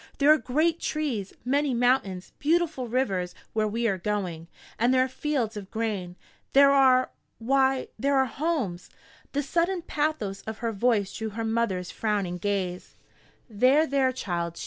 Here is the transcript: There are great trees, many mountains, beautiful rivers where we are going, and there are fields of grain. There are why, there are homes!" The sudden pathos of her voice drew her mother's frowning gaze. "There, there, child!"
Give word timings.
There 0.17 0.33
are 0.33 0.37
great 0.39 0.79
trees, 0.79 1.31
many 1.45 1.75
mountains, 1.75 2.31
beautiful 2.39 2.87
rivers 2.87 3.35
where 3.53 3.67
we 3.67 3.87
are 3.87 3.99
going, 3.99 4.47
and 4.79 4.91
there 4.91 5.03
are 5.03 5.07
fields 5.07 5.55
of 5.55 5.69
grain. 5.69 6.15
There 6.53 6.71
are 6.71 7.11
why, 7.37 7.89
there 7.99 8.17
are 8.17 8.25
homes!" 8.25 8.89
The 9.33 9.43
sudden 9.43 9.83
pathos 9.83 10.41
of 10.47 10.57
her 10.57 10.71
voice 10.71 11.13
drew 11.15 11.29
her 11.29 11.45
mother's 11.45 11.91
frowning 11.91 12.39
gaze. 12.39 12.95
"There, 13.47 13.85
there, 13.85 14.11
child!" 14.11 14.59